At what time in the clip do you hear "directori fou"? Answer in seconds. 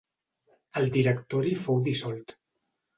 0.97-1.81